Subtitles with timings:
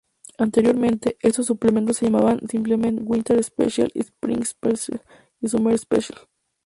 [0.39, 4.99] Anteriormente, estos suplementos se llamaban simplemente "Winter Special", "Spring Special"
[5.39, 6.17] y "Summer Special".